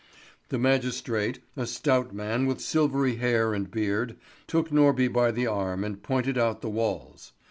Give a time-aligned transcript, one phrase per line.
[0.49, 5.83] The magistrate, a stout man with silvery hair and beard, took Norby by the arm
[5.83, 7.33] and pointed out the walls.